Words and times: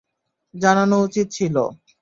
জানানো 0.53 0.95
উচিত 1.01 1.27
ছিল। 1.31 1.55